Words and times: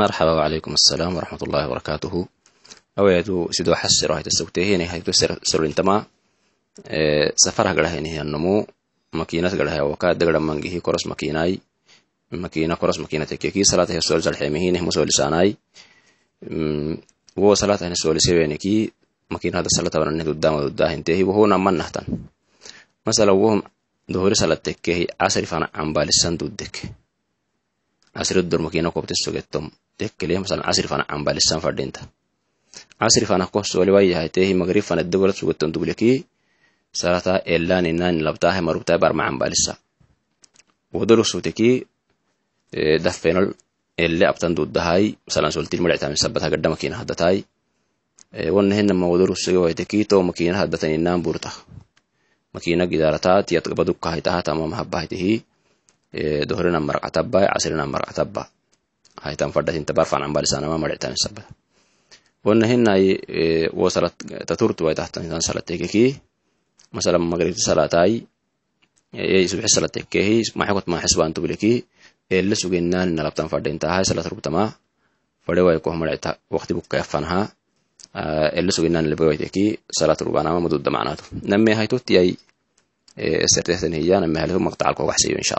marxaba 0.00 0.32
wacalaykum 0.38 0.72
assalaam 0.78 1.12
waraxmat 1.16 1.42
ullahi 1.46 1.64
wabarakaatuhu 1.68 2.20
awayadu 2.98 3.36
sidoo 3.56 3.74
xasiro 3.82 4.12
hayta 4.16 4.30
sawteehene 4.38 4.84
hayto 4.92 5.12
sarolintama 5.50 5.96
safarah 7.44 7.72
garahainihiyannomu 7.78 8.54
makiinat 9.18 9.52
garahay 9.58 9.80
waka 9.92 10.08
dagara 10.18 10.40
mangihi 10.48 10.78
koros 10.86 11.04
makiinai 11.10 11.54
makiina 12.44 12.74
koros 12.80 12.98
makiinatekeki 13.02 13.60
salata 13.70 13.92
hesol 13.96 14.20
salxemihine 14.26 14.78
musoolisaanai 14.86 15.50
wo 17.42 17.48
salata 17.60 17.84
hene 17.86 17.96
sooliseweneki 18.02 18.74
makiinada 19.30 19.68
salatawanane 19.76 20.24
dudama 20.28 20.58
dudahintehi 20.66 21.22
wohuna 21.28 21.58
mannahtan 21.58 22.04
masala 23.06 23.32
wohum 23.40 23.60
dohori 24.12 24.36
salatekkehi 24.42 25.04
casri 25.20 25.46
fana 25.46 25.66
cambalisan 25.76 26.34
duddek 26.40 26.74
casri 28.14 28.42
dor 28.50 28.60
makiina 28.66 28.90
kobte 28.90 29.14
sogettom 29.24 29.70
dekkele 29.98 30.38
masalan 30.42 30.64
casri 30.66 30.88
fana 30.92 31.04
cambalisan 31.10 31.60
fadhinta 31.64 32.00
casri 33.00 33.26
fana 33.30 33.46
ko 33.52 33.62
sooli 33.62 33.90
wayyahaitehi 33.96 34.52
magrib 34.60 34.84
fana 34.88 35.02
dogorat 35.02 35.36
sugetton 35.36 35.70
dugleki 35.74 36.10
salata 37.00 37.42
elaninani 37.54 38.22
labtahe 38.26 38.60
marubtahe 38.66 38.98
barma 39.02 39.22
cambalisa 39.28 39.72
wodorusuteki 40.94 41.70
dafenol 43.04 43.46
ele 44.04 44.24
abtan 44.26 44.54
dudahai 44.54 45.14
masalan 45.26 45.50
soltil 45.54 45.82
madhitamin 45.82 46.18
sabata 46.18 46.50
gadda 46.50 46.68
makina 46.74 46.98
haddatai 47.02 47.38
wanahenama 48.34 49.06
wodorusege 49.06 49.58
waiteki 49.58 50.04
to 50.10 50.22
makina 50.22 50.58
haddataninnan 50.58 51.22
burta. 51.22 51.50
Makina 52.54 52.86
gidarata 52.86 53.42
tamama 54.42 54.76
habahitihi 54.76 55.42
dohrinan 56.46 56.82
marqatabba 56.82 57.46
casrinan 57.50 57.90
marqatabba 57.90 58.46
haitan 59.24 59.50
fadhatinta 59.54 59.92
barfan 59.98 60.22
cambalisanama 60.24 60.76
madhitamin 60.78 61.16
sabata 61.24 61.48
wanahenai 62.44 63.04
wo 63.72 63.88
salat 63.90 64.14
taturtu 64.48 64.84
waitahtan 64.86 65.40
salatekeki 65.48 66.04
masalan 66.92 67.22
magribti 67.32 67.62
salatai 67.68 68.12
subxi 69.50 69.70
salatekehi 69.76 70.36
maxikot 70.54 70.86
ele 72.30 72.54
sugenani 72.54 73.12
nalabtan 73.12 73.48
fadhintaha 73.52 74.04
salat 74.04 74.26
rubtama 74.26 74.72
fade 75.44 75.60
waikoh 75.60 75.94
madhita 75.96 76.36
waqti 76.50 76.72
bukkayafanaha 76.74 77.40
ele 78.58 78.70
sugenani 78.72 79.08
lebewaiteki 79.12 79.64
salat 79.98 80.20
rubanama 80.20 80.60
madudda 80.64 80.90
macnaatu 80.90 81.24
name 81.44 81.74
haitotiyai 81.74 82.32
sertehtan 83.54 83.92
hiya 83.92 84.20
name 84.20 84.40
halihu 84.40 84.60
maqtacalko 84.60 85.04
waxsiyo 85.10 85.36
insha 85.36 85.56